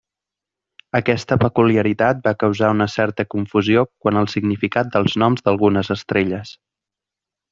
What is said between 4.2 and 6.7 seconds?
al significat dels noms d'algunes estrelles.